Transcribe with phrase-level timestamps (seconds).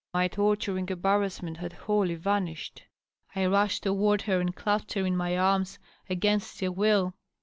[0.15, 2.81] My torturing embEirrassment had wholly vanished.
[3.35, 5.77] I rushed toward her and clasped her in my arms,
[6.09, 7.13] against her will.